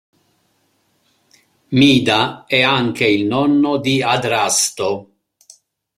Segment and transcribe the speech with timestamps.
[1.67, 5.11] Mida è anche il nonno di Adrasto.